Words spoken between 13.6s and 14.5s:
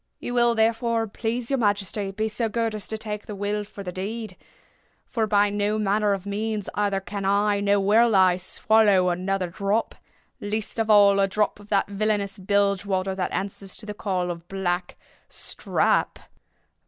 to the name of